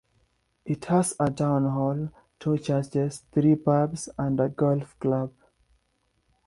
[0.65, 2.09] It has a Town Hall,
[2.39, 5.31] two churches, three pubs, and a golf club.